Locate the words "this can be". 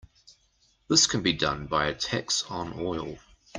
0.87-1.31